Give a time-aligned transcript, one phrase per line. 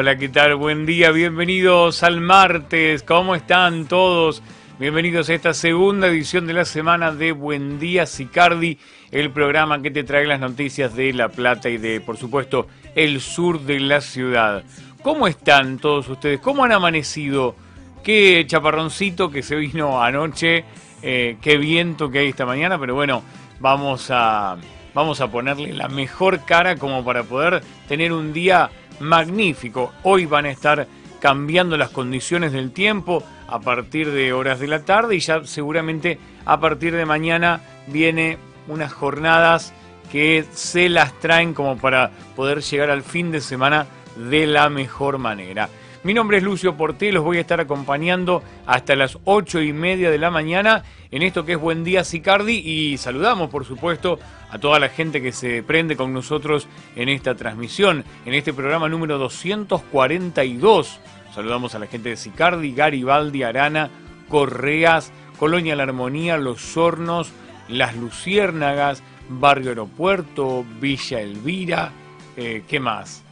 [0.00, 0.54] Hola, ¿qué tal?
[0.54, 3.02] Buen día, bienvenidos al martes.
[3.02, 4.44] ¿Cómo están todos?
[4.78, 8.78] Bienvenidos a esta segunda edición de la semana de Buen Día Sicardi,
[9.10, 13.20] el programa que te trae las noticias de La Plata y de, por supuesto, el
[13.20, 14.62] sur de la ciudad.
[15.02, 16.38] ¿Cómo están todos ustedes?
[16.38, 17.56] ¿Cómo han amanecido?
[18.04, 20.64] Qué chaparroncito que se vino anoche,
[21.02, 23.24] eh, qué viento que hay esta mañana, pero bueno,
[23.58, 24.58] vamos a,
[24.94, 29.92] vamos a ponerle la mejor cara como para poder tener un día magnífico.
[30.02, 30.86] Hoy van a estar
[31.20, 36.18] cambiando las condiciones del tiempo a partir de horas de la tarde y ya seguramente
[36.44, 39.72] a partir de mañana viene unas jornadas
[40.12, 45.18] que se las traen como para poder llegar al fin de semana de la mejor
[45.18, 45.68] manera.
[46.08, 50.10] Mi nombre es Lucio Porté, los voy a estar acompañando hasta las ocho y media
[50.10, 54.58] de la mañana en esto que es Buen Día Sicardi y saludamos por supuesto a
[54.58, 59.18] toda la gente que se prende con nosotros en esta transmisión, en este programa número
[59.18, 60.98] 242.
[61.34, 63.90] Saludamos a la gente de Sicardi, Garibaldi, Arana,
[64.30, 67.32] Correas, Colonia La Armonía, Los Hornos,
[67.68, 71.92] Las Luciérnagas, Barrio Aeropuerto, Villa Elvira,
[72.34, 73.22] eh, ¿qué más?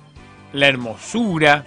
[0.53, 1.65] La Hermosura,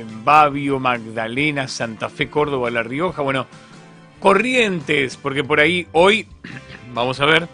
[0.00, 3.46] en Babio, Magdalena, Santa Fe, Córdoba, La Rioja, bueno,
[4.20, 6.26] Corrientes, porque por ahí hoy
[6.94, 7.48] vamos a ver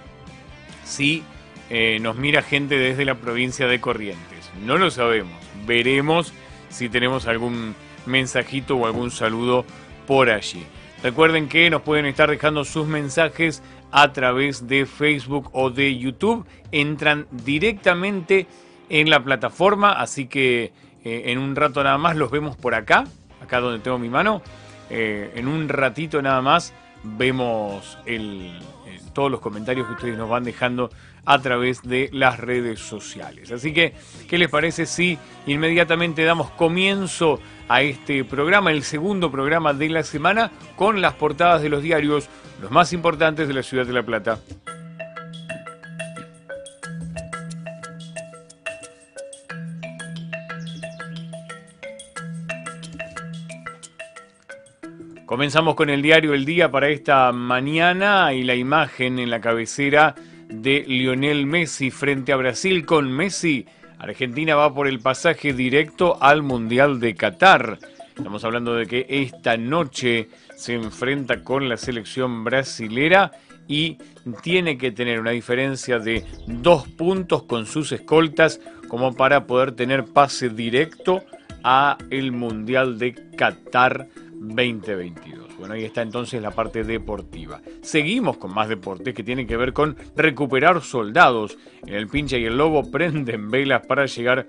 [0.84, 1.22] si
[1.68, 4.50] eh, nos mira gente desde la provincia de Corrientes.
[4.64, 6.32] No lo sabemos, veremos
[6.68, 7.74] si tenemos algún
[8.06, 9.64] mensajito o algún saludo
[10.06, 10.64] por allí.
[11.02, 16.44] Recuerden que nos pueden estar dejando sus mensajes a través de Facebook o de YouTube.
[16.72, 18.46] Entran directamente
[18.88, 20.72] en la plataforma, así que
[21.04, 23.04] eh, en un rato nada más los vemos por acá,
[23.42, 24.42] acá donde tengo mi mano.
[24.90, 28.58] Eh, en un ratito nada más vemos eh,
[29.12, 30.90] todos los comentarios que ustedes nos van dejando
[31.24, 33.52] a través de las redes sociales.
[33.52, 33.94] Así que,
[34.28, 40.02] ¿qué les parece si inmediatamente damos comienzo a este programa, el segundo programa de la
[40.02, 42.28] semana, con las portadas de los diarios,
[42.60, 44.40] los más importantes de la ciudad de La Plata?
[55.30, 60.16] Comenzamos con el diario El Día para esta mañana y la imagen en la cabecera
[60.48, 63.64] de Lionel Messi frente a Brasil con Messi.
[64.00, 67.78] Argentina va por el pasaje directo al Mundial de Qatar.
[68.16, 73.30] Estamos hablando de que esta noche se enfrenta con la selección brasilera
[73.68, 73.98] y
[74.42, 80.06] tiene que tener una diferencia de dos puntos con sus escoltas como para poder tener
[80.06, 81.22] pase directo
[81.62, 84.08] a el Mundial de Qatar
[84.40, 85.56] 2022.
[85.58, 87.60] Bueno, ahí está entonces la parte deportiva.
[87.82, 91.58] Seguimos con más deportes que tienen que ver con recuperar soldados.
[91.86, 94.46] En el pincha y el lobo prenden velas para llegar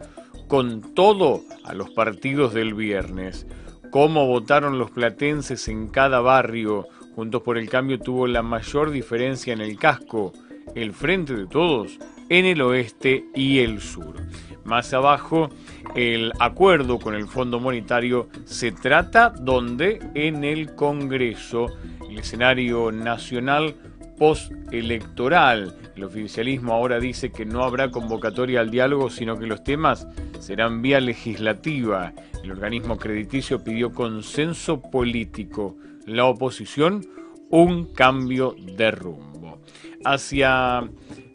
[0.47, 3.46] con todo a los partidos del viernes.
[3.91, 6.88] Cómo votaron los platenses en cada barrio.
[7.16, 10.31] Juntos por el Cambio tuvo la mayor diferencia en el casco.
[10.73, 14.16] El frente de todos en el oeste y el sur.
[14.63, 15.49] Más abajo,
[15.95, 21.67] el acuerdo con el Fondo Monetario se trata donde en el Congreso,
[22.09, 23.75] el escenario nacional
[24.22, 25.75] postelectoral.
[25.95, 30.07] El oficialismo ahora dice que no habrá convocatoria al diálogo, sino que los temas
[30.39, 32.13] serán vía legislativa.
[32.43, 35.75] El organismo crediticio pidió consenso político.
[36.05, 37.03] La oposición,
[37.49, 39.59] un cambio de rumbo.
[40.05, 40.88] Hacia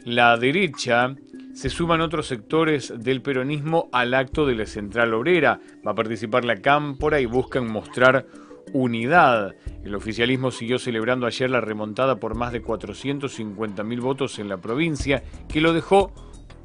[0.05, 1.13] la derecha,
[1.57, 5.59] se suman otros sectores del peronismo al acto de la Central Obrera.
[5.85, 8.27] Va a participar la Cámpora y buscan mostrar
[8.73, 9.55] unidad.
[9.83, 15.23] El oficialismo siguió celebrando ayer la remontada por más de 450.000 votos en la provincia,
[15.49, 16.13] que lo dejó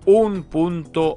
[0.04, 1.16] un punto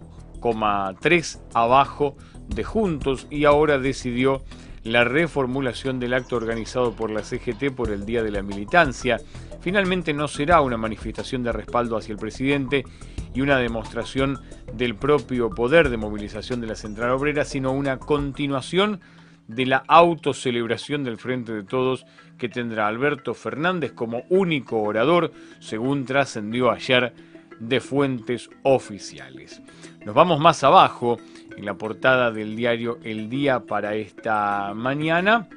[1.02, 2.16] tres abajo
[2.48, 4.42] de Juntos y ahora decidió
[4.84, 9.20] la reformulación del acto organizado por la CGT por el Día de la Militancia.
[9.60, 12.86] Finalmente no será una manifestación de respaldo hacia el presidente
[13.36, 14.40] y una demostración
[14.74, 19.02] del propio poder de movilización de la Central Obrera, sino una continuación
[19.48, 22.06] de la autocelebración del Frente de Todos
[22.38, 27.14] que tendrá Alberto Fernández como único orador, según trascendió ayer
[27.60, 29.62] de fuentes oficiales.
[30.06, 31.18] Nos vamos más abajo
[31.56, 35.48] en la portada del diario El Día para esta mañana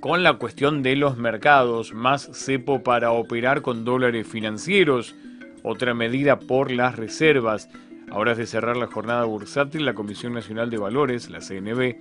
[0.00, 5.14] con la cuestión de los mercados, más cepo para operar con dólares financieros
[5.62, 7.68] otra medida por las reservas.
[8.10, 11.96] Ahora de cerrar la jornada bursátil, la Comisión Nacional de Valores, la CNB,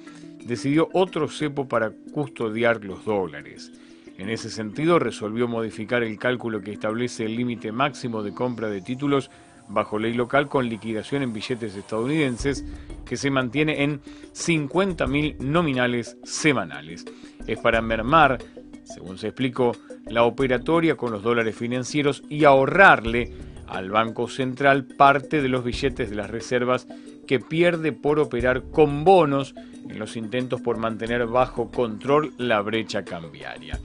[0.45, 3.71] decidió otro cepo para custodiar los dólares.
[4.18, 8.81] En ese sentido, resolvió modificar el cálculo que establece el límite máximo de compra de
[8.81, 9.30] títulos
[9.69, 12.65] bajo ley local con liquidación en billetes estadounidenses
[13.06, 14.01] que se mantiene en
[14.33, 17.06] 50.000 nominales semanales.
[17.45, 18.39] Es para mermar,
[18.86, 19.74] según se explicó,
[20.09, 23.33] la operatoria con los dólares financieros y ahorrarle
[23.68, 26.88] al Banco Central parte de los billetes de las reservas
[27.28, 29.54] que pierde por operar con bonos
[29.90, 33.80] en los intentos por mantener bajo control la brecha cambiaria.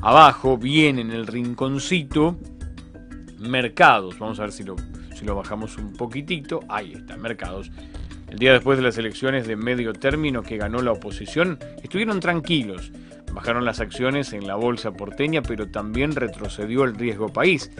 [0.00, 2.36] Abajo, bien en el rinconcito,
[3.38, 4.18] mercados.
[4.18, 4.76] Vamos a ver si lo,
[5.14, 6.60] si lo bajamos un poquitito.
[6.68, 7.70] Ahí está, mercados.
[8.28, 12.92] El día después de las elecciones de medio término que ganó la oposición, estuvieron tranquilos.
[13.32, 17.70] Bajaron las acciones en la bolsa porteña, pero también retrocedió el riesgo país.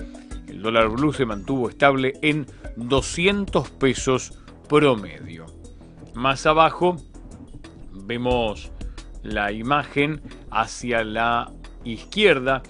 [0.49, 2.47] El dólar blue se mantuvo estable en
[2.77, 5.47] 200 pesos promedio.
[6.15, 6.97] Más abajo
[7.93, 8.71] vemos
[9.23, 11.53] la imagen hacia la
[11.85, 12.63] izquierda,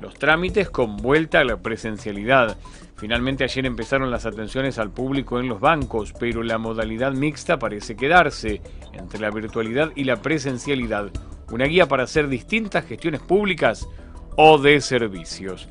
[0.00, 2.58] los trámites con vuelta a la presencialidad.
[2.96, 7.96] Finalmente ayer empezaron las atenciones al público en los bancos, pero la modalidad mixta parece
[7.96, 8.60] quedarse
[8.92, 11.10] entre la virtualidad y la presencialidad,
[11.50, 13.88] una guía para hacer distintas gestiones públicas
[14.36, 15.68] o de servicios.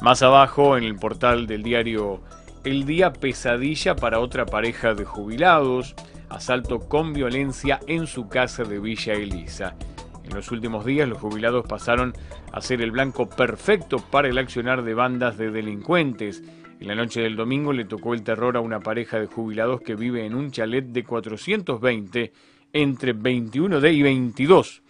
[0.00, 2.20] Más abajo, en el portal del diario
[2.64, 5.96] El Día, pesadilla para otra pareja de jubilados,
[6.28, 9.74] asalto con violencia en su casa de Villa Elisa.
[10.22, 12.14] En los últimos días los jubilados pasaron
[12.52, 16.44] a ser el blanco perfecto para el accionar de bandas de delincuentes.
[16.78, 19.96] En la noche del domingo le tocó el terror a una pareja de jubilados que
[19.96, 22.32] vive en un chalet de 420
[22.72, 24.82] entre 21D y 22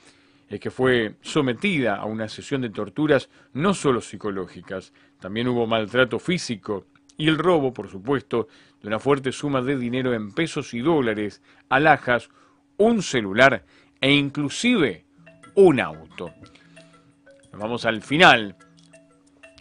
[0.49, 6.19] es que fue sometida a una sesión de torturas no solo psicológicas, también hubo maltrato
[6.19, 6.87] físico
[7.17, 8.49] y el robo, por supuesto,
[8.81, 12.31] de una fuerte suma de dinero en pesos y dólares, alhajas,
[12.77, 13.65] un celular
[14.01, 15.05] e inclusive
[15.57, 16.33] un auto.
[17.53, 18.57] vamos al final.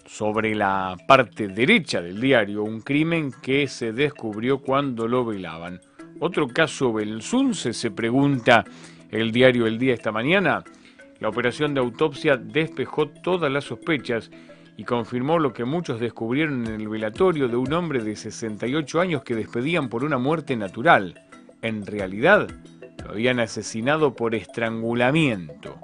[0.05, 5.81] Sobre la parte derecha del diario, un crimen que se descubrió cuando lo velaban.
[6.19, 8.63] Otro caso Belsunce, se pregunta
[9.09, 10.63] el diario El Día esta mañana.
[11.19, 14.29] La operación de autopsia despejó todas las sospechas
[14.77, 19.23] y confirmó lo que muchos descubrieron en el velatorio de un hombre de 68 años
[19.23, 21.19] que despedían por una muerte natural.
[21.63, 22.47] En realidad,
[23.03, 25.79] lo habían asesinado por estrangulamiento.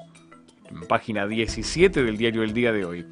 [0.70, 3.06] En página 17 del diario El Día de hoy.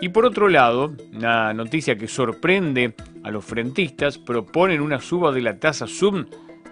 [0.00, 5.42] Y por otro lado, una noticia que sorprende a los frentistas, proponen una suba de
[5.42, 6.26] la tasa SUM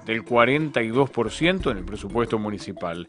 [0.06, 3.06] del 42% en el presupuesto municipal.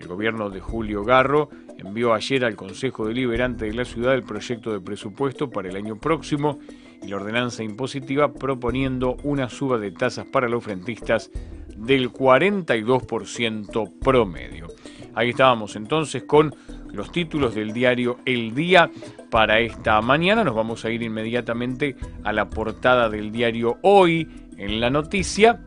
[0.00, 4.72] El gobierno de Julio Garro envió ayer al Consejo Deliberante de la ciudad el proyecto
[4.72, 6.58] de presupuesto para el año próximo
[7.02, 11.30] y la ordenanza impositiva proponiendo una suba de tasas para los frentistas
[11.76, 14.68] del 42% promedio.
[15.14, 16.54] Ahí estábamos entonces con
[16.92, 18.90] los títulos del diario El Día
[19.30, 20.44] para esta mañana.
[20.44, 25.60] Nos vamos a ir inmediatamente a la portada del diario Hoy en la noticia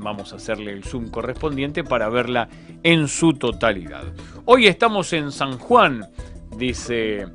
[0.00, 2.48] vamos a hacerle el zoom correspondiente para verla
[2.82, 4.04] en su totalidad.
[4.44, 6.06] Hoy estamos en San Juan,
[6.56, 7.26] dice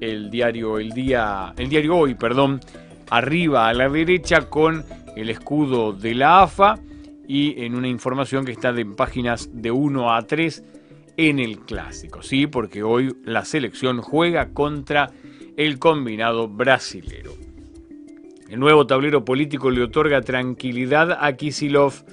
[0.00, 2.60] el diario El Día, el diario Hoy, perdón,
[3.10, 4.84] arriba a la derecha con
[5.16, 6.78] el escudo de la AFA
[7.28, 10.64] y en una información que está de páginas de 1 a 3
[11.16, 12.46] en el clásico, ¿sí?
[12.46, 15.10] Porque hoy la selección juega contra
[15.56, 17.32] el combinado brasilero.
[18.52, 22.04] El nuevo tablero político le otorga tranquilidad a Kisilov.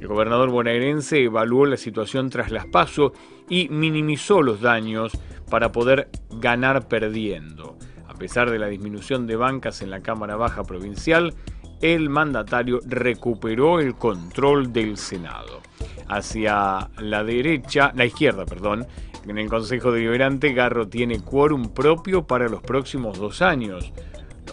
[0.00, 3.12] El gobernador bonaerense evaluó la situación tras las pasos
[3.46, 5.12] y minimizó los daños
[5.50, 7.76] para poder ganar perdiendo.
[8.08, 11.34] A pesar de la disminución de bancas en la Cámara Baja Provincial,
[11.82, 15.60] el mandatario recuperó el control del Senado.
[16.08, 18.86] Hacia la derecha, la izquierda, perdón,
[19.26, 23.92] en el Consejo Deliberante, Garro tiene quórum propio para los próximos dos años.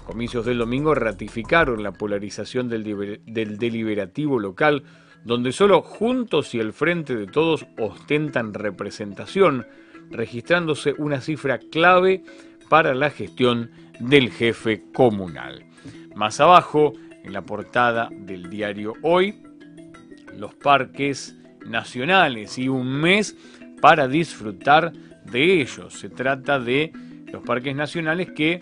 [0.09, 2.83] Comicios del domingo ratificaron la polarización del,
[3.27, 4.81] deliberativo local,
[5.23, 9.67] donde solo Juntos y el Frente de Todos ostentan representación,
[10.09, 12.23] registrándose una cifra clave
[12.69, 15.63] para la gestión del jefe comunal.
[16.15, 19.43] Más abajo, en la portada del diario Hoy,
[20.35, 21.37] los parques
[21.67, 23.37] nacionales y un mes
[23.79, 25.93] para disfrutar de ellos.
[25.93, 26.91] Se trata de
[27.31, 28.59] los parques nacionales que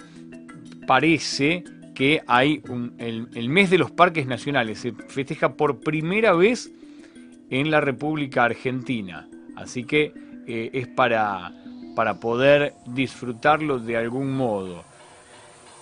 [0.87, 1.63] parece
[1.93, 2.63] que hay
[2.97, 4.79] el, mes de los parques nacionales.
[4.79, 6.71] Se festeja por primera vez
[7.51, 9.27] en la República Argentina.
[9.55, 10.13] Así que
[10.47, 11.51] eh, es para,
[11.95, 14.83] para poder disfrutarlo de algún modo.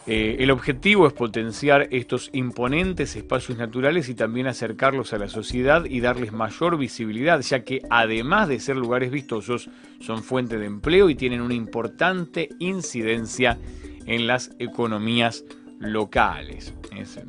[0.07, 5.85] Eh, el objetivo es potenciar estos imponentes espacios naturales y también acercarlos a la sociedad
[5.85, 9.69] y darles mayor visibilidad, ya que además de ser lugares vistosos,
[9.99, 13.57] son fuente de empleo y tienen una importante incidencia
[14.05, 15.43] en las economías
[15.79, 16.73] locales.
[16.95, 17.19] Es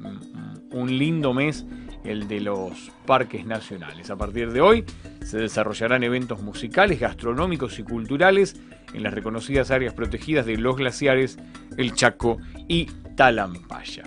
[0.71, 1.67] un lindo mes
[2.05, 4.11] el de los parques nacionales.
[4.11, 4.85] A partir de hoy
[5.25, 8.61] se desarrollarán eventos musicales, gastronómicos y culturales
[8.95, 11.39] en las reconocidas áreas protegidas de los glaciares,
[11.77, 14.05] el Chaco y Talampaya.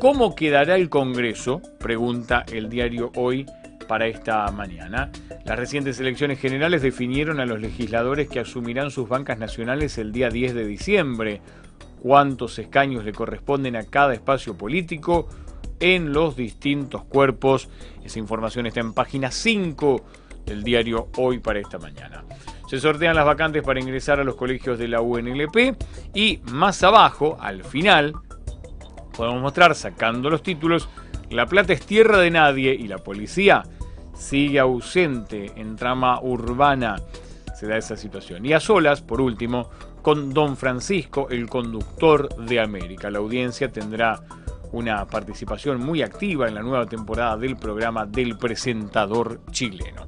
[0.00, 1.62] ¿Cómo quedará el Congreso?
[1.78, 3.46] Pregunta el diario Hoy
[3.84, 5.10] para esta mañana.
[5.44, 10.28] Las recientes elecciones generales definieron a los legisladores que asumirán sus bancas nacionales el día
[10.28, 11.40] 10 de diciembre.
[12.00, 15.28] ¿Cuántos escaños le corresponden a cada espacio político?
[15.82, 17.68] en los distintos cuerpos.
[18.04, 20.04] Esa información está en página 5
[20.46, 22.24] del diario Hoy para esta mañana.
[22.68, 25.76] Se sortean las vacantes para ingresar a los colegios de la UNLP
[26.14, 28.14] y más abajo, al final,
[29.14, 30.88] podemos mostrar, sacando los títulos,
[31.32, 33.62] La Plata es tierra de nadie y la policía
[34.14, 36.96] sigue ausente en trama urbana.
[37.58, 38.44] Se da esa situación.
[38.44, 39.70] Y a solas, por último,
[40.02, 43.10] con Don Francisco, el conductor de América.
[43.10, 44.20] La audiencia tendrá
[44.72, 50.06] una participación muy activa en la nueva temporada del programa del presentador chileno.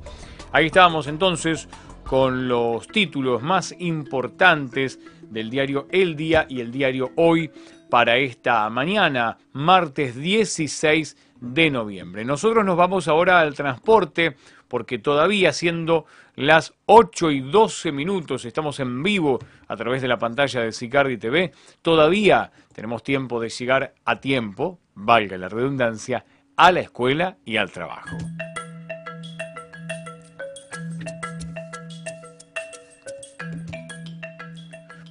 [0.52, 1.69] Ahí estábamos entonces
[2.04, 7.50] con los títulos más importantes del diario El Día y el diario Hoy
[7.94, 12.24] para esta mañana, martes 16 de noviembre.
[12.24, 14.34] Nosotros nos vamos ahora al transporte
[14.66, 20.18] porque todavía siendo las 8 y 12 minutos, estamos en vivo a través de la
[20.18, 26.24] pantalla de Sicardi TV, todavía tenemos tiempo de llegar a tiempo, valga la redundancia,
[26.56, 28.16] a la escuela y al trabajo.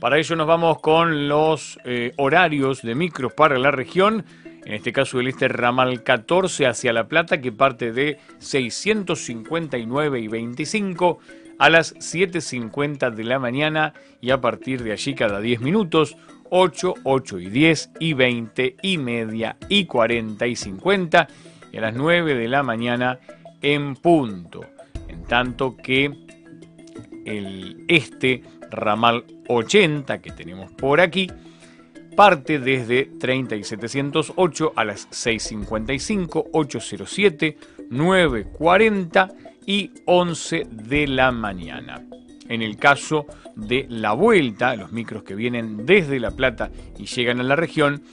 [0.04, 4.26] Para ello nos vamos con los eh, horarios de micros para la región
[4.66, 10.28] en este caso el este ramal 14 hacia La Plata, que parte de 659 y
[10.28, 11.20] 25
[11.58, 16.18] a las 7.50 de la mañana y a partir de allí cada 10 minutos,
[16.50, 21.28] 8, 8 y 10 y 20 y media y 40 y 50
[21.72, 23.20] y a las 9 de la mañana
[23.62, 24.66] en punto.
[25.08, 26.12] En tanto que
[27.26, 28.44] el este
[28.74, 31.30] ramal 80 que tenemos por aquí,
[32.16, 37.56] parte desde 30 y 708 a las 6.55, 8.07,
[37.90, 39.34] 9.40
[39.66, 42.04] y 11 de la mañana.
[42.50, 43.26] En el caso
[43.56, 48.04] de la vuelta, los micros que vienen desde La Plata y llegan a la región,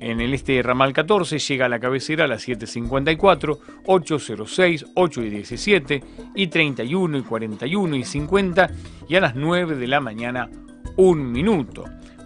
[0.00, 5.30] en el este ramal 14 llega a la cabecera a las 7.54, 8.06, 8 y
[5.30, 8.70] 17 y 31 y 41 y 50
[9.08, 10.48] y a las 9 de la mañana
[10.96, 11.84] un minuto.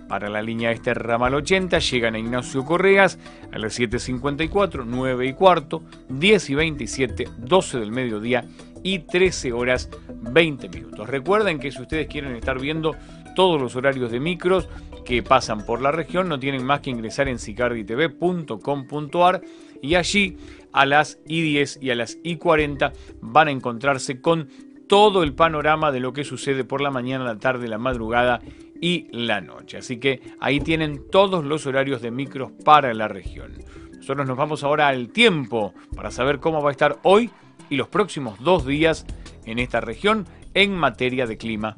[0.09, 3.19] Para la línea este ramal 80 llegan a Ignacio Correas
[3.53, 8.45] a las 7.54, 9 y cuarto, 10 y 27, 12 del mediodía
[8.83, 11.09] y 13 horas 20 minutos.
[11.09, 12.97] Recuerden que si ustedes quieren estar viendo
[13.37, 14.69] todos los horarios de micros
[15.11, 19.43] que pasan por la región, no tienen más que ingresar en sicarditv.com.ar
[19.83, 20.37] y allí
[20.73, 24.49] a las I10 y a las I40 van a encontrarse con
[24.89, 28.41] todo el panorama de lo que sucede por la mañana, la tarde, la madrugada
[28.81, 29.79] y la noche.
[29.79, 33.55] Así que ahí tienen todos los horarios de micros para la región.
[33.97, 37.31] Nosotros nos vamos ahora al tiempo para saber cómo va a estar hoy
[37.69, 39.07] y los próximos dos días
[39.45, 41.75] en esta región en materia de clima.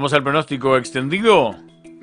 [0.00, 1.54] Vamos al pronóstico extendido.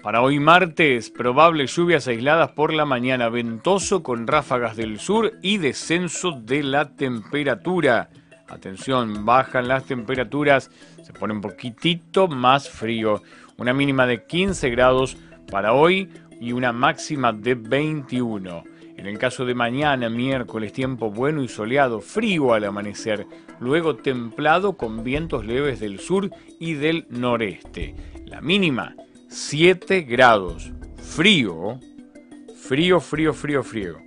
[0.04, 5.58] Para hoy martes, probables lluvias aisladas por la mañana, ventoso con ráfagas del sur y
[5.58, 8.12] descenso de la temperatura.
[8.50, 10.70] Atención, bajan las temperaturas,
[11.01, 13.24] se pone un poquitito más frío.
[13.58, 15.18] Una mínima de 15 grados
[15.50, 16.08] para hoy
[16.39, 18.63] y una máxima de 21.
[18.98, 23.27] En el caso de mañana, miércoles, tiempo bueno y soleado, frío al amanecer,
[23.60, 27.94] luego templado con vientos leves del sur y del noreste.
[28.25, 28.96] La mínima
[29.30, 31.80] 7 grados, frío,
[32.60, 33.98] frío, frío, frío, frío,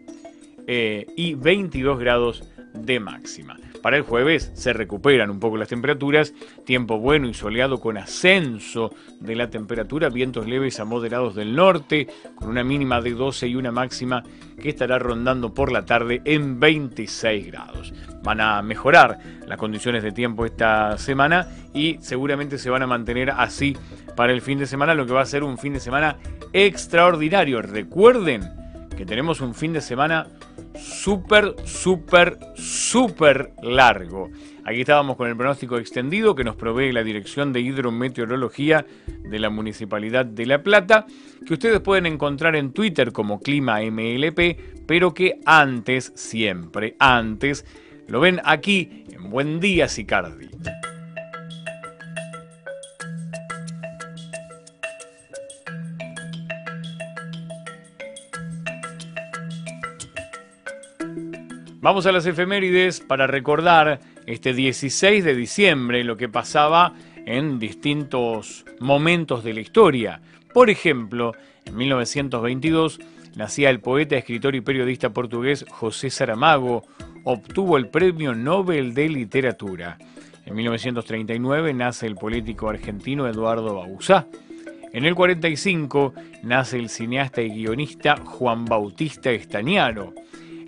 [0.67, 2.43] eh, y 22 grados
[2.81, 3.57] de máxima.
[3.83, 6.35] Para el jueves se recuperan un poco las temperaturas,
[6.65, 12.07] tiempo bueno y soleado con ascenso de la temperatura, vientos leves a moderados del norte,
[12.35, 14.23] con una mínima de 12 y una máxima
[14.61, 17.95] que estará rondando por la tarde en 26 grados.
[18.23, 23.31] Van a mejorar las condiciones de tiempo esta semana y seguramente se van a mantener
[23.31, 23.77] así
[24.15, 26.17] para el fin de semana, lo que va a ser un fin de semana
[26.53, 27.63] extraordinario.
[27.63, 28.60] Recuerden
[29.01, 30.27] que tenemos un fin de semana
[30.79, 34.29] súper, súper, súper largo.
[34.63, 39.49] Aquí estábamos con el pronóstico extendido que nos provee la Dirección de Hidrometeorología de la
[39.49, 41.07] Municipalidad de La Plata,
[41.47, 47.65] que ustedes pueden encontrar en Twitter como Clima MLP, pero que antes, siempre antes,
[48.07, 50.51] lo ven aquí en Buen Día Sicardi.
[61.83, 66.93] Vamos a las efemérides para recordar este 16 de diciembre lo que pasaba
[67.25, 70.21] en distintos momentos de la historia.
[70.53, 71.33] Por ejemplo,
[71.65, 73.01] en 1922
[73.35, 76.85] nacía el poeta, escritor y periodista portugués José Saramago,
[77.25, 79.97] obtuvo el Premio Nobel de Literatura.
[80.45, 84.27] En 1939 nace el político argentino Eduardo Bauzá.
[84.93, 90.13] En el 45 nace el cineasta y guionista Juan Bautista Estañaro.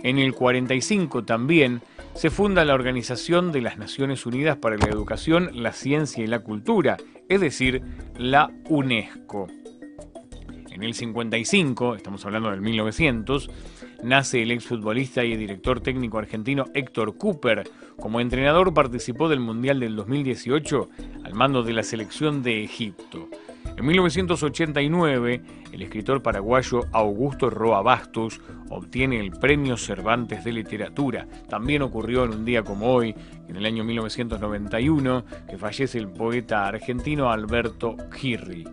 [0.02, 1.80] En el 45 también
[2.14, 6.40] se funda la Organización de las Naciones Unidas para la Educación, la Ciencia y la
[6.40, 6.96] Cultura,
[7.28, 7.82] es decir,
[8.18, 9.46] la UNESCO.
[10.70, 13.48] En el 55, estamos hablando del 1900,
[14.02, 17.70] nace el exfutbolista y director técnico argentino Héctor Cooper.
[18.00, 20.88] Como entrenador participó del Mundial del 2018
[21.24, 23.28] al mando de la selección de Egipto.
[23.76, 25.42] En 1989,
[25.72, 31.26] el escritor paraguayo Augusto Roa Bastos obtiene el Premio Cervantes de Literatura.
[31.48, 33.14] También ocurrió en un día como hoy,
[33.48, 38.64] en el año 1991, que fallece el poeta argentino Alberto Girri.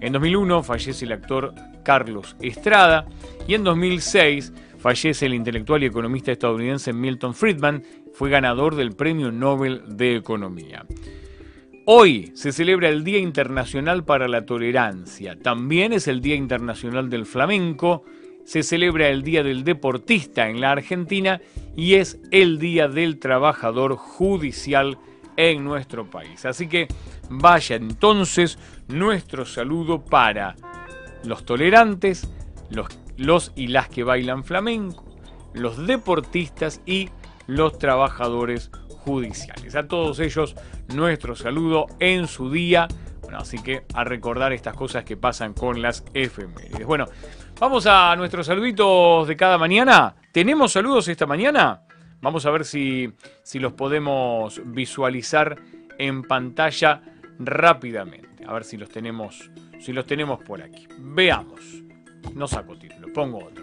[0.00, 3.06] En 2001 fallece el actor Carlos Estrada
[3.46, 7.82] y en 2006 fallece el intelectual y economista estadounidense Milton Friedman,
[8.14, 10.86] fue ganador del Premio Nobel de Economía.
[11.92, 15.36] Hoy se celebra el Día Internacional para la Tolerancia.
[15.36, 18.04] También es el Día Internacional del Flamenco.
[18.44, 21.40] Se celebra el Día del Deportista en la Argentina
[21.74, 24.98] y es el Día del Trabajador Judicial
[25.36, 26.46] en nuestro país.
[26.46, 26.86] Así que
[27.28, 30.54] vaya entonces nuestro saludo para
[31.24, 32.30] los tolerantes,
[33.16, 35.04] los, y las que bailan flamenco,
[35.54, 37.08] los deportistas y
[37.48, 38.70] los trabajadores
[39.04, 39.74] judiciales.
[39.74, 40.54] A todos ellos
[40.94, 42.88] nuestro saludo en su día.
[43.22, 46.86] Bueno, así que a recordar estas cosas que pasan con las efemérides.
[46.86, 47.06] Bueno,
[47.58, 50.14] vamos a nuestros saluditos de cada mañana.
[50.32, 51.82] ¿Tenemos saludos esta mañana?
[52.20, 55.56] Vamos a ver si, si los podemos visualizar
[55.98, 57.02] en pantalla
[57.38, 58.44] rápidamente.
[58.46, 60.86] A ver si los tenemos, si los tenemos por aquí.
[60.98, 61.60] Veamos.
[62.34, 63.60] No saco título, pongo otro.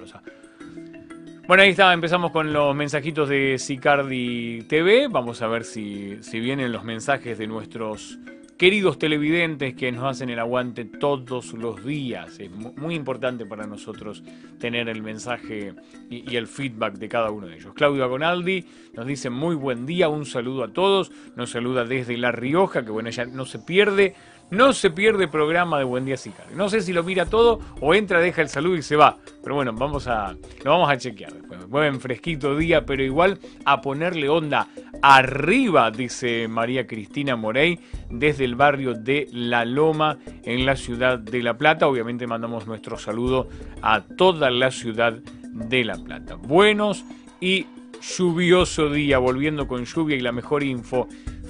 [1.47, 5.07] Bueno, ahí está, empezamos con los mensajitos de Sicardi TV.
[5.07, 8.19] Vamos a ver si, si vienen los mensajes de nuestros
[8.57, 12.37] queridos televidentes que nos hacen el aguante todos los días.
[12.39, 14.23] Es muy importante para nosotros
[14.59, 15.73] tener el mensaje
[16.09, 17.73] y, el feedback de cada uno de ellos.
[17.75, 21.11] Claudio Agonaldi nos dice muy buen día, un saludo a todos.
[21.37, 24.15] Nos saluda desde La Rioja, que bueno, ya no se pierde
[24.49, 26.55] no se pierde programa de Buen Día Sicario.
[26.55, 29.17] No sé si lo mira todo o entra, deja el saludo y se va.
[29.43, 31.67] Pero bueno, vamos a, lo vamos a chequear después.
[31.67, 34.67] Buen fresquito día, pero igual a ponerle onda
[35.01, 37.79] arriba, dice María Cristina Morey,
[38.09, 41.87] desde el barrio de La Loma, en la ciudad de La Plata.
[41.87, 43.49] Obviamente mandamos nuestro saludo
[43.81, 46.35] a toda la ciudad de La Plata.
[46.35, 47.03] Buenos
[47.41, 47.65] y
[48.01, 51.07] lluvioso día, volviendo con lluvia y la mejor info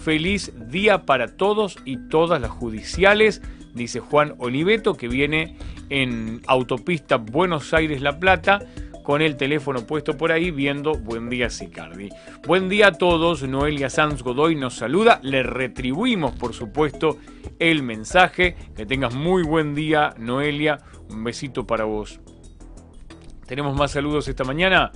[0.08, 3.42] Feliz día para todos y todas las judiciales,
[3.74, 5.58] dice Juan Oliveto, que viene
[5.90, 8.66] en autopista Buenos Aires-La Plata
[9.04, 12.08] con el teléfono puesto por ahí viendo Buen día Sicardi.
[12.48, 17.18] Buen día a todos, Noelia Sanz Godoy nos saluda, le retribuimos por supuesto
[17.60, 22.22] el mensaje, que tengas muy buen día Noelia, un besito para vos.
[23.46, 24.90] Tenemos más saludos esta mañana.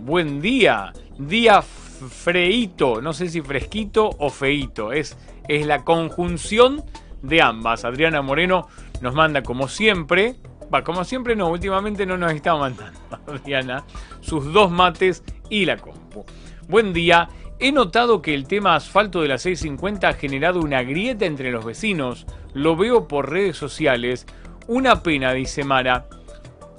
[0.00, 1.62] Buen día, día
[1.98, 5.16] freito, no sé si fresquito o feito, es,
[5.48, 6.84] es la conjunción
[7.22, 7.84] de ambas.
[7.84, 8.68] Adriana Moreno
[9.00, 10.36] nos manda como siempre,
[10.72, 13.84] va, como siempre no, últimamente no nos está mandando Adriana
[14.20, 16.24] sus dos mates y la compu.
[16.68, 21.26] Buen día, he notado que el tema asfalto de la 650 ha generado una grieta
[21.26, 24.26] entre los vecinos, lo veo por redes sociales,
[24.66, 26.06] una pena, dice Mara,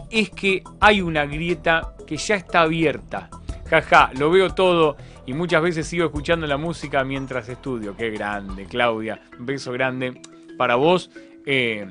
[0.09, 3.29] es que hay una grieta que ya está abierta.
[3.69, 7.95] Jaja, lo veo todo y muchas veces sigo escuchando la música mientras estudio.
[7.95, 9.21] Qué grande, Claudia.
[9.37, 10.19] Un beso grande
[10.57, 11.11] para vos
[11.45, 11.85] eh,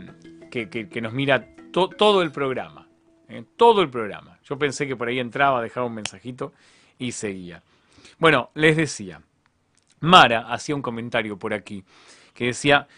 [0.50, 2.88] que, nos mira todo el programa.
[3.28, 4.40] Eh, todo el programa.
[4.42, 6.52] Yo pensé que por ahí entraba, dejaba un mensajito
[6.98, 7.62] y seguía.
[8.18, 9.22] Bueno, les decía,
[10.00, 11.84] Mara hacía un comentario por aquí
[12.34, 12.88] que decía,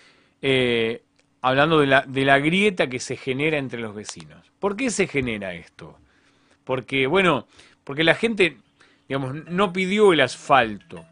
[0.41, 1.03] eh,
[1.43, 4.51] hablando de la, de la grieta que se genera entre los vecinos.
[4.59, 5.99] ¿Por qué se genera esto?
[6.65, 7.47] Porque, bueno,
[7.85, 8.57] porque la gente,
[9.11, 11.05] digamos, no pidió el asfalto.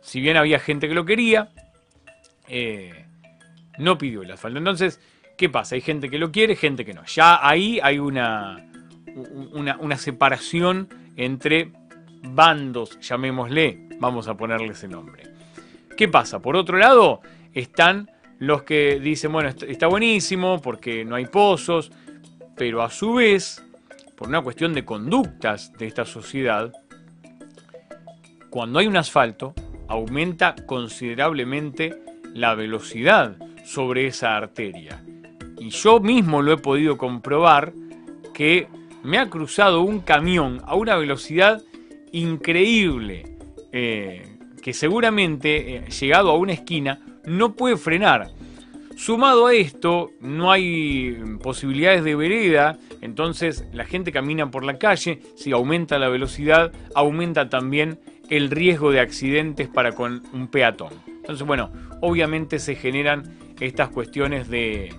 [0.00, 1.50] Si bien había gente que lo quería,
[2.48, 3.04] eh,
[3.78, 4.58] no pidió el asfalto.
[4.58, 5.00] Entonces,
[5.38, 5.76] ¿qué pasa?
[5.76, 7.04] Hay gente que lo quiere, gente que no.
[7.04, 8.68] Ya ahí hay una,
[9.52, 11.70] una, una separación entre
[12.24, 15.22] bandos, llamémosle, vamos a ponerle ese nombre.
[15.96, 16.40] ¿Qué pasa?
[16.40, 17.20] Por otro lado,
[17.52, 21.92] están los que dicen, bueno, está buenísimo porque no hay pozos,
[22.56, 23.64] pero a su vez,
[24.16, 26.72] por una cuestión de conductas de esta sociedad,
[28.54, 29.52] cuando hay un asfalto,
[29.88, 31.92] aumenta considerablemente
[32.34, 35.02] la velocidad sobre esa arteria.
[35.58, 37.72] Y yo mismo lo he podido comprobar
[38.32, 38.68] que
[39.02, 41.64] me ha cruzado un camión a una velocidad
[42.12, 43.36] increíble,
[43.72, 48.30] eh, que seguramente, eh, llegado a una esquina, no puede frenar.
[48.94, 55.18] Sumado a esto, no hay posibilidades de vereda, entonces la gente camina por la calle,
[55.34, 57.98] si aumenta la velocidad, aumenta también
[58.30, 60.92] el riesgo de accidentes para con un peatón.
[61.06, 63.22] Entonces, bueno, obviamente se generan
[63.60, 64.94] estas cuestiones de,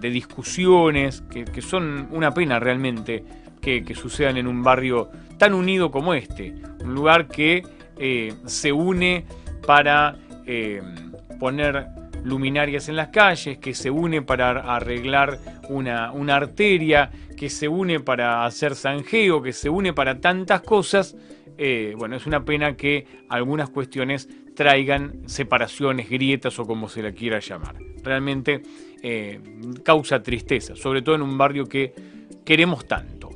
[0.00, 3.24] discusiones que, son una pena realmente
[3.60, 7.62] que, sucedan en un barrio tan unido como este, un lugar que
[7.98, 9.24] eh, se une
[9.66, 10.16] para
[10.46, 10.82] eh,
[11.38, 11.86] poner
[12.24, 15.38] luminarias en las calles, que se une para arreglar
[15.68, 21.16] una, una arteria, que se une para hacer zanjeo, que se une para tantas cosas.
[21.58, 27.12] Eh, bueno, es una pena que algunas cuestiones traigan separaciones, grietas o como se la
[27.12, 27.76] quiera llamar.
[28.02, 28.62] Realmente
[29.02, 29.40] eh,
[29.84, 31.94] causa tristeza, sobre todo en un barrio que
[32.44, 33.30] queremos tanto.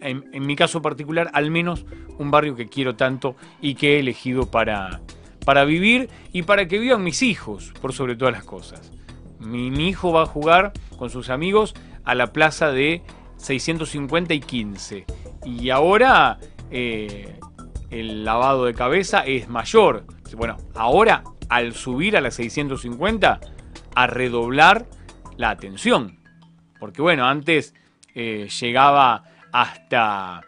[0.00, 1.86] En, en mi caso particular, al menos
[2.18, 5.00] un barrio que quiero tanto y que he elegido para,
[5.44, 8.92] para vivir y para que vivan mis hijos, por sobre todas las cosas.
[9.38, 13.02] Mi, hijo va a jugar con sus amigos a la plaza de
[13.36, 15.04] 650 y 15.
[15.44, 16.38] Y ahora
[16.70, 17.38] eh,
[17.92, 20.04] el lavado de cabeza es mayor.
[20.34, 23.40] Bueno, ahora al subir a la 650,
[23.94, 24.86] a redoblar
[25.36, 26.18] la atención.
[26.80, 27.74] Porque bueno, antes
[28.14, 30.40] eh, llegaba hasta,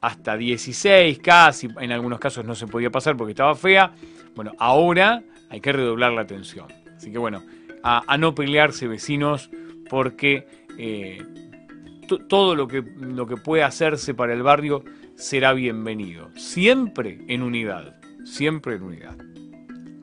[0.00, 3.90] hasta 16 casi, en algunos casos no se podía pasar porque estaba fea.
[4.36, 5.20] Bueno, ahora
[5.50, 6.68] hay que redoblar la atención.
[6.96, 7.42] Así que bueno,
[7.82, 9.50] a, no pelearse vecinos
[9.90, 10.46] porque
[10.78, 11.24] eh,
[12.28, 14.84] todo lo que, lo que pueda hacerse para el barrio
[15.16, 16.30] será bienvenido.
[16.36, 17.96] Siempre en unidad.
[18.24, 19.16] Siempre en unidad.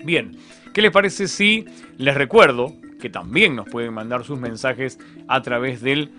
[0.03, 0.37] Bien,
[0.73, 1.65] ¿qué les parece si
[1.97, 6.11] les recuerdo que también nos pueden mandar sus mensajes a través del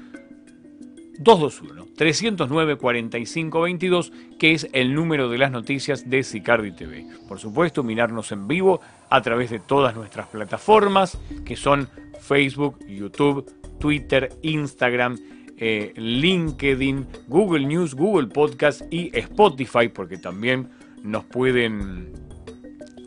[1.21, 7.07] 221-309-4522, que es el número de las noticias de Sicardi TV.
[7.29, 8.81] Por supuesto, mirarnos en vivo
[9.11, 11.89] a través de todas nuestras plataformas, que son
[12.21, 15.19] Facebook, YouTube, Twitter, Instagram,
[15.59, 20.69] eh, LinkedIn, Google News, Google Podcast y Spotify, porque también
[21.03, 22.13] nos pueden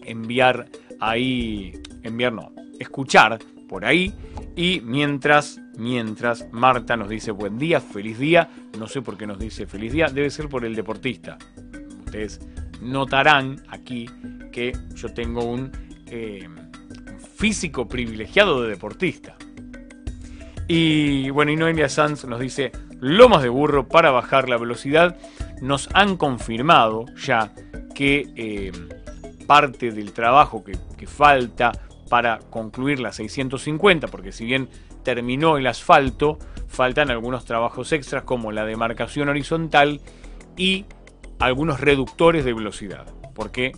[0.06, 0.68] enviar
[1.00, 4.14] ahí, enviar no, escuchar por ahí.
[4.56, 9.40] Y mientras, mientras Marta nos dice buen día, feliz día, no sé por qué nos
[9.40, 11.38] dice feliz día, debe ser por el deportista.
[12.06, 12.40] Ustedes
[12.82, 14.10] notarán aquí
[14.52, 15.72] que yo tengo un
[16.08, 16.48] eh,
[17.36, 19.37] físico privilegiado de deportista.
[20.68, 25.18] Y bueno, y Noelia Sanz nos dice lomas de burro para bajar la velocidad.
[25.62, 27.54] Nos han confirmado ya
[27.96, 28.72] que eh,
[29.48, 30.78] parte del trabajo que,
[31.08, 31.72] falta
[32.10, 34.68] para concluir la 650, porque si bien
[35.04, 40.02] terminó el asfalto, faltan algunos trabajos extras como la demarcación horizontal
[40.58, 40.86] y
[41.40, 43.72] algunos reductores de velocidad, porque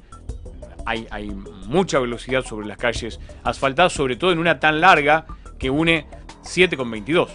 [0.85, 5.25] hay, hay mucha velocidad sobre las calles asfaltadas, sobre todo en una tan larga
[5.59, 6.07] que une
[6.57, 7.29] 7,22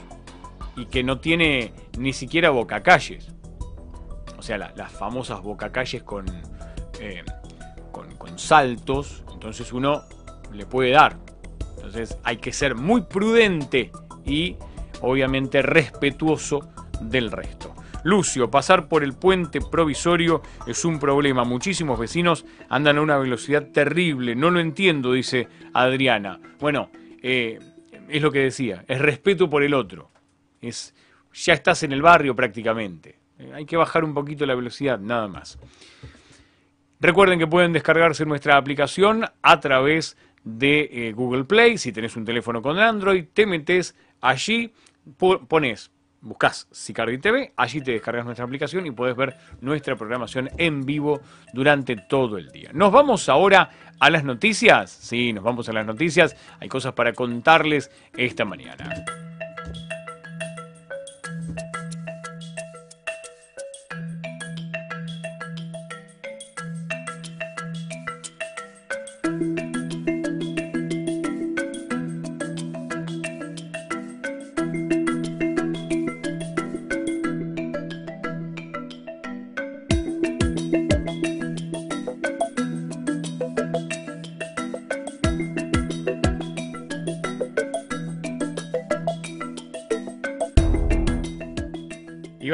[0.76, 3.28] y que no tiene ni siquiera bocacalles.
[4.36, 6.26] O sea, las famosas bocacalles con,
[7.00, 7.22] eh,
[7.92, 9.24] con, con saltos.
[9.32, 10.02] Entonces uno
[10.52, 11.16] le puede dar.
[11.76, 13.92] Entonces hay que ser muy prudente
[14.24, 14.56] y
[15.00, 16.68] obviamente respetuoso
[17.00, 17.74] del resto.
[18.04, 21.44] Lucio, pasar por el puente provisorio es un problema.
[21.44, 24.36] Muchísimos vecinos andan a una velocidad terrible.
[24.36, 26.38] No lo entiendo, dice Adriana.
[26.60, 26.90] Bueno,
[27.22, 27.58] eh,
[28.08, 30.10] es lo que decía, es respeto por el otro.
[30.60, 30.94] Es,
[31.32, 33.18] ya estás en el barrio prácticamente.
[33.38, 35.58] Eh, hay que bajar un poquito la velocidad, nada más.
[37.00, 41.78] Recuerden que pueden descargarse nuestra aplicación a través de eh, Google Play.
[41.78, 44.72] Si tenés un teléfono con Android, te metes allí,
[45.48, 45.90] pones,
[46.24, 51.20] buscas Sicardi TV, allí te descargas nuestra aplicación y puedes ver nuestra programación en vivo
[51.52, 52.70] durante todo el día.
[52.72, 54.90] Nos vamos ahora a las noticias.
[54.90, 56.34] Sí, nos vamos a las noticias.
[56.60, 59.23] Hay cosas para contarles esta mañana.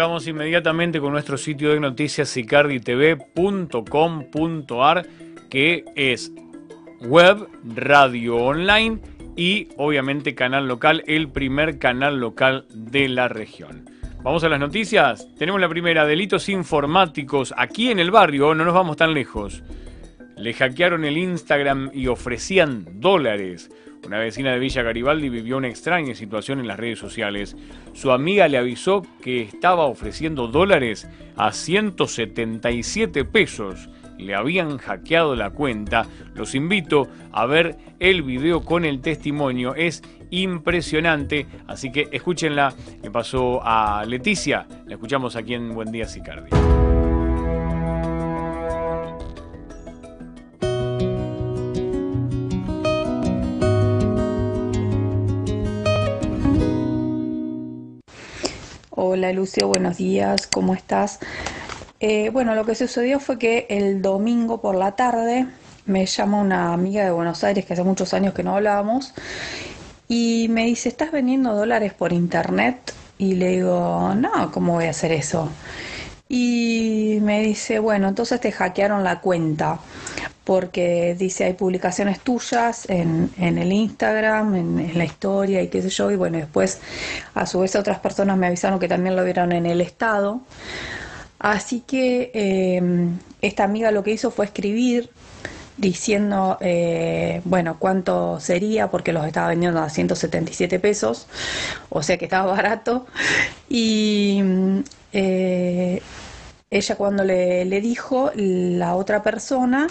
[0.00, 5.06] Vamos inmediatamente con nuestro sitio de noticias sicarditv.com.ar
[5.50, 6.32] que es
[7.02, 8.98] web, radio online
[9.36, 13.84] y obviamente canal local, el primer canal local de la región.
[14.22, 15.28] Vamos a las noticias.
[15.36, 19.62] Tenemos la primera, delitos informáticos aquí en el barrio, no nos vamos tan lejos.
[20.36, 23.70] Le hackearon el Instagram y ofrecían dólares.
[24.06, 27.56] Una vecina de Villa Garibaldi vivió una extraña situación en las redes sociales.
[27.92, 33.88] Su amiga le avisó que estaba ofreciendo dólares a 177 pesos
[34.20, 36.06] le habían hackeado la cuenta.
[36.34, 39.74] Los invito a ver el video con el testimonio.
[39.74, 41.46] Es impresionante.
[41.66, 42.74] Así que escúchenla.
[43.02, 44.66] Le pasó a Leticia.
[44.86, 46.50] La escuchamos aquí en Buen Día Sicardi.
[59.02, 61.20] Hola Lucio, buenos días, ¿cómo estás?
[62.00, 65.46] Eh, bueno, lo que sucedió fue que el domingo por la tarde
[65.86, 69.14] me llama una amiga de Buenos Aires que hace muchos años que no hablábamos
[70.06, 72.92] y me dice, ¿estás vendiendo dólares por internet?
[73.16, 75.48] Y le digo, no, ¿cómo voy a hacer eso?
[76.28, 79.78] Y me dice, bueno, entonces te hackearon la cuenta
[80.44, 86.10] porque dice hay publicaciones tuyas en, el Instagram, en, la historia y qué sé yo,
[86.10, 86.80] y bueno, después
[87.34, 90.40] a su vez otras personas me avisaron que también lo vieron en el estado.
[91.38, 95.10] Así que em, esta amiga lo que hizo fue escribir
[95.78, 101.26] diciendo, eh, bueno, cuánto sería, porque los estaba vendiendo a 177 pesos,
[101.88, 103.06] o sea que estaba barato.
[103.68, 104.42] Y
[105.12, 106.02] eh,
[106.70, 109.88] ella cuando le, dijo, la otra persona,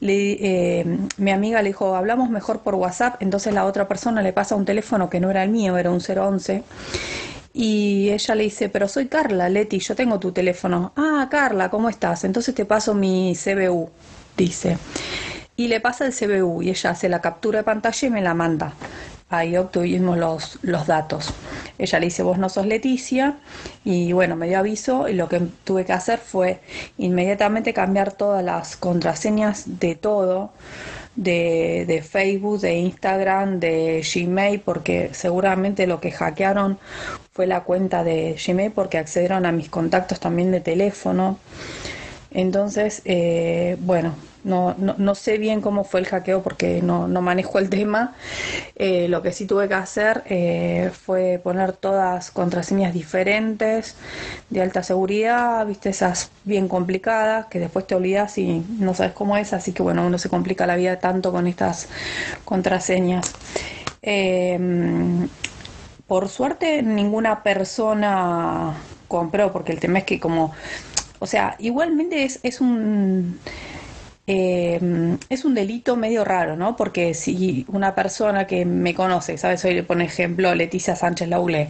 [0.00, 4.32] le, em, mi amiga le dijo, hablamos mejor por WhatsApp, entonces la otra persona le
[4.32, 6.64] pasa un teléfono que no era el mío, era un 011
[7.54, 10.92] y ella le dice, pero soy Carla, Leti, yo tengo tu teléfono.
[10.96, 12.24] Ah, Carla, ¿cómo estás?
[12.24, 13.88] Entonces te paso mi CBU,
[14.36, 14.76] dice.
[15.56, 18.34] Y le pasa el CBU y ella hace la captura de pantalla y me la
[18.34, 18.74] manda.
[19.28, 21.34] Ahí obtuvimos los, los datos.
[21.78, 23.36] Ella le dice, vos no sos Leticia.
[23.84, 26.60] Y bueno, me dio aviso y lo que tuve que hacer fue
[26.96, 30.52] inmediatamente cambiar todas las contraseñas de todo
[31.16, 36.78] de, de, Facebook, de Instagram, de Gmail, porque seguramente lo que hackearon
[37.32, 41.38] fue la cuenta de Gmail, porque accedieron a mis contactos también de teléfono.
[42.36, 47.22] Entonces, eh, bueno, no, no, no, sé bien cómo fue el hackeo porque no, no
[47.22, 48.12] manejo el tema.
[48.74, 53.96] Eh, lo que sí tuve que hacer eh, fue poner todas contraseñas diferentes
[54.50, 59.38] de alta seguridad, viste, esas bien complicadas que después te olvidas y no sabes cómo
[59.38, 61.88] es, así que bueno, uno se complica la vida tanto con estas
[62.44, 63.32] contraseñas.
[64.02, 65.26] Em,
[66.06, 68.74] por suerte ninguna persona
[69.08, 70.52] compró porque el tema es que como
[71.18, 73.38] o sea, igualmente es, es un
[74.28, 74.80] eh,
[75.28, 76.76] es un delito medio raro, ¿no?
[76.76, 79.64] Porque si una persona que me conoce, ¿sabes?
[79.64, 81.68] Hoy le pone ejemplo Leticia Sánchez Laulé,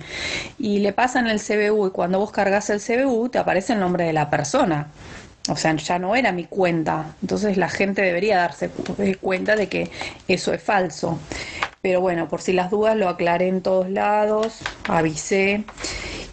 [0.58, 4.04] y le pasan el CBU y cuando vos cargas el CBU te aparece el nombre
[4.04, 4.88] de la persona.
[5.48, 7.14] O sea, ya no era mi cuenta.
[7.22, 8.70] Entonces la gente debería darse
[9.20, 9.90] cuenta de que
[10.26, 11.18] eso es falso.
[11.82, 15.64] Pero bueno, por si las dudas lo aclaré en todos lados, avisé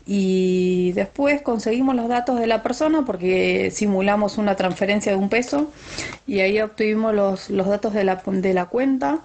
[0.06, 5.72] y después conseguimos los datos de la persona porque simulamos una transferencia de un peso
[6.28, 9.20] y ahí obtuvimos los, los datos de la, de la cuenta.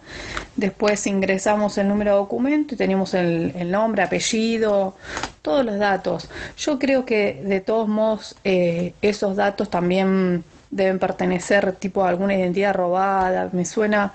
[0.54, 4.94] Después ingresamos el número de documento y teníamos el, el nombre, apellido,
[5.42, 6.30] todos los datos.
[6.56, 12.36] Yo creo que de todos modos eh, esos datos también deben pertenecer tipo a alguna
[12.36, 13.50] identidad robada.
[13.52, 14.12] Me suena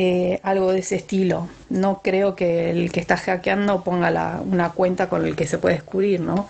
[0.00, 1.48] eh, algo de ese estilo.
[1.70, 5.74] No creo que el que está hackeando ponga una cuenta con el que se puede
[5.74, 6.48] descubrir, ¿no?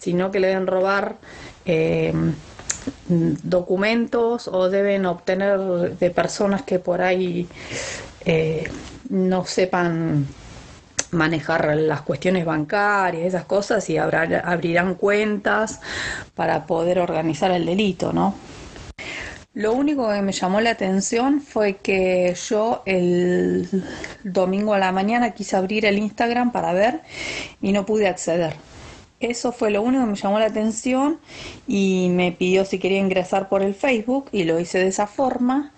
[0.00, 1.14] Sino que le deben robar
[1.64, 2.12] eh,
[3.06, 5.60] documentos o deben obtener
[5.96, 7.46] de personas que por ahí
[8.24, 8.68] eh,
[9.10, 10.26] no sepan
[11.12, 15.80] manejar las cuestiones bancarias, esas cosas, y abrirán cuentas
[16.34, 18.34] para poder organizar el delito, ¿no?
[19.58, 23.68] Lo único que me llamó la atención fue que yo el
[24.22, 27.00] domingo a la mañana quise abrir el Instagram para ver
[27.60, 28.54] y no pude acceder.
[29.18, 31.18] Eso fue lo único que me llamó la atención
[31.66, 35.72] y me pidió si quería ingresar por el Facebook y lo hice de esa forma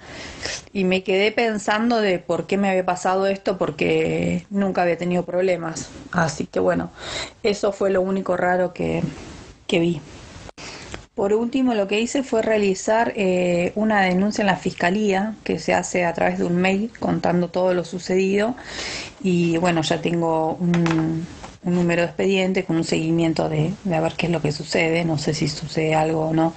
[0.74, 5.24] y me quedé pensando de por qué me había pasado esto porque nunca había tenido
[5.24, 5.88] problemas.
[6.12, 6.90] Así que bueno,
[7.42, 9.02] eso fue lo único raro que,
[9.66, 10.02] que vi.
[11.20, 15.74] Por último, lo que hice fue realizar eh, una denuncia en la fiscalía que se
[15.74, 18.54] hace a través de un mail contando todo lo sucedido
[19.22, 21.26] y bueno, ya tengo un,
[21.62, 25.04] número de expediente con un seguimiento de, de a ver qué es lo que sucede,
[25.04, 26.54] no sé si sucede algo o no.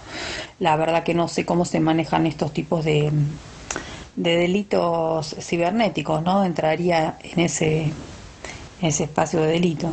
[0.59, 3.11] La verdad que no sé cómo se manejan estos tipos de,
[4.15, 6.45] de delitos cibernéticos, ¿no?
[6.45, 9.91] Entraría en ese, en ese espacio de delito.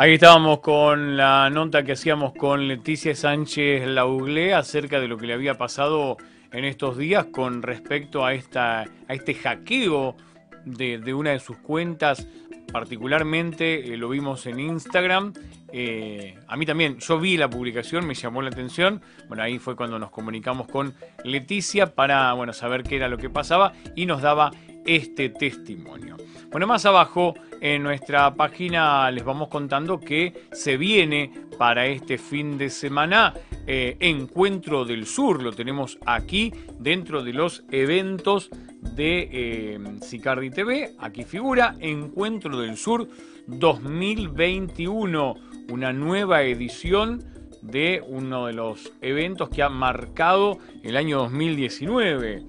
[0.00, 5.26] Ahí estábamos con la nota que hacíamos con Leticia Sánchez Lauglé acerca de lo que
[5.26, 6.16] le había pasado
[6.52, 10.16] en estos días con respecto a, esta, a este hackeo
[10.64, 12.26] de, una de sus cuentas,
[12.72, 15.34] particularmente eh, lo vimos en Instagram.
[15.70, 19.02] Eh, a mí también, yo vi la publicación, me llamó la atención.
[19.28, 23.28] Bueno, ahí fue cuando nos comunicamos con Leticia para bueno, saber qué era lo que
[23.28, 24.50] pasaba y nos daba
[24.86, 26.16] este testimonio.
[26.50, 32.58] Bueno, más abajo en nuestra página les vamos contando que se viene para este fin
[32.58, 33.34] de semana
[33.66, 35.42] eh, Encuentro del Sur.
[35.42, 40.94] Lo tenemos aquí dentro de los eventos de eh, Sicardi TV.
[40.98, 43.06] Aquí figura Encuentro del Sur
[43.46, 45.34] 2021,
[45.68, 47.22] una nueva edición
[47.62, 52.42] de uno de los eventos que ha marcado el año 2019.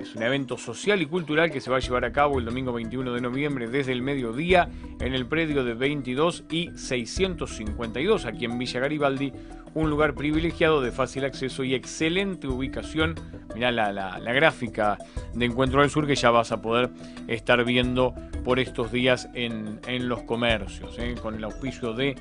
[0.00, 2.72] Es un evento social y cultural que se va a llevar a cabo el domingo
[2.72, 4.68] 21 de noviembre desde el mediodía
[5.00, 9.32] en el predio de 22 y 652 aquí en Villa Garibaldi,
[9.74, 13.14] un lugar privilegiado de fácil acceso y excelente ubicación.
[13.54, 14.98] Mirá la, gráfica
[15.34, 16.90] de Encuentro del Sur que ya vas a poder
[17.26, 18.14] estar viendo
[18.44, 21.14] por estos días en, los comercios, ¿eh?
[21.20, 22.16] con el auspicio de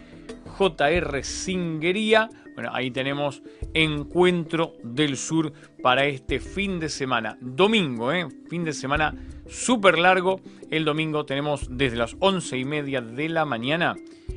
[0.57, 2.29] JR Singuería.
[2.55, 7.37] Bueno, ahí tenemos Encuentro del Sur para este fin de semana.
[7.39, 8.27] Domingo, ¿eh?
[8.49, 9.13] fin de semana
[9.47, 10.41] súper largo.
[10.71, 13.95] El domingo tenemos desde las once y media de la mañana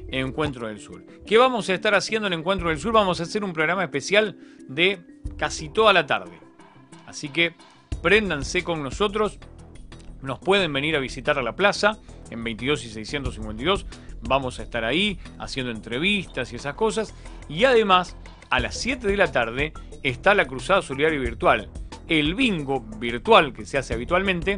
[0.09, 1.05] Encuentro del Sur.
[1.27, 2.93] ¿Qué vamos a estar haciendo en Encuentro del Sur?
[2.93, 4.37] Vamos a hacer un programa especial
[4.69, 5.01] de
[5.37, 6.39] casi toda la tarde.
[7.07, 7.55] Así que
[8.03, 9.39] préndanse con nosotros.
[10.23, 11.99] Nos pueden venir a visitar a la plaza
[12.31, 13.87] en 22 y 652
[14.23, 17.15] vamos a estar ahí haciendo entrevistas y esas cosas.
[17.49, 18.17] Y además,
[18.51, 21.69] a las 7 de la tarde está la Cruzada Solidaria Virtual.
[22.09, 24.57] El bingo virtual que se hace habitualmente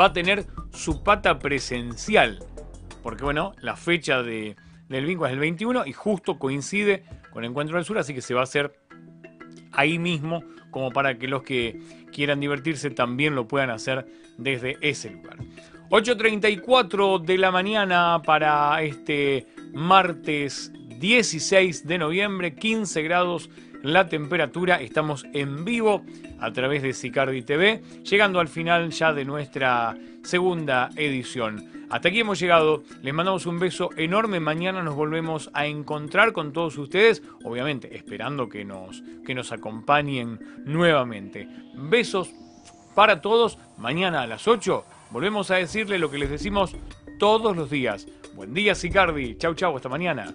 [0.00, 2.44] va a tener su pata presencial.
[3.02, 4.56] Porque bueno, la fecha de,
[4.88, 8.34] del bingo es el 21 y justo coincide con Encuentro del Sur, así que se
[8.34, 8.78] va a hacer
[9.72, 11.80] ahí mismo como para que los que
[12.12, 14.06] quieran divertirse también lo puedan hacer
[14.38, 15.38] desde ese lugar.
[15.92, 23.50] 8.34 de la mañana para este martes 16 de noviembre, 15 grados
[23.82, 24.80] la temperatura.
[24.80, 26.02] Estamos en vivo
[26.40, 31.86] a través de Sicardi TV, llegando al final ya de nuestra segunda edición.
[31.90, 32.84] Hasta aquí hemos llegado.
[33.02, 34.40] Les mandamos un beso enorme.
[34.40, 40.38] Mañana nos volvemos a encontrar con todos ustedes, obviamente esperando que nos, que nos acompañen
[40.64, 41.46] nuevamente.
[41.74, 42.30] Besos
[42.94, 43.58] para todos.
[43.76, 46.74] Mañana a las 8 Volvemos a decirle lo que les decimos
[47.18, 48.06] todos los días.
[48.34, 49.36] Buen día, Sicardi.
[49.36, 50.34] Chau, chau, hasta mañana.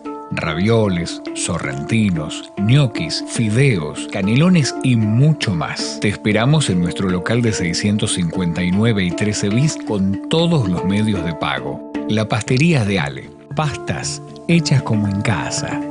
[0.31, 5.99] ravioles, sorrentinos, ñoquis, fideos, canelones y mucho más.
[6.01, 11.33] Te esperamos en nuestro local de 659 y 13 bis con todos los medios de
[11.35, 11.91] pago.
[12.09, 13.29] La pastería de Ale.
[13.55, 15.90] Pastas hechas como en casa.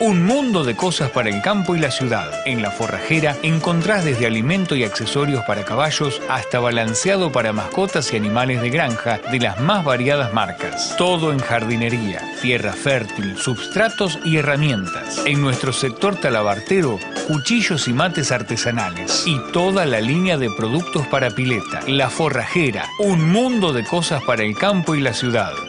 [0.00, 2.30] un mundo de cosas para el campo y la ciudad.
[2.46, 8.16] En la forrajera encontrás desde alimento y accesorios para caballos hasta balanceado para mascotas y
[8.16, 10.94] animales de granja de las más variadas marcas.
[10.96, 15.22] Todo en jardinería, tierra fértil, substratos y herramientas.
[15.26, 19.24] En nuestro sector talabartero, cuchillos y mates artesanales.
[19.26, 21.80] Y toda la línea de productos para pileta.
[21.86, 25.52] La forrajera, un mundo de cosas para el campo y la ciudad.